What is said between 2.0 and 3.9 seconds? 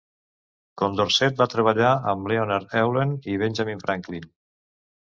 amb Leonhard Euler i Benjamin